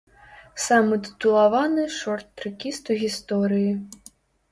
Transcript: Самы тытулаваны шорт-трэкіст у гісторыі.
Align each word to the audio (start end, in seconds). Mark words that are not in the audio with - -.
Самы 0.67 0.95
тытулаваны 1.07 1.83
шорт-трэкіст 1.97 2.83
у 2.95 2.97
гісторыі. 3.03 3.69